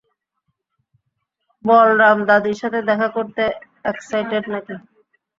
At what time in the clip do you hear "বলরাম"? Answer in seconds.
1.65-2.17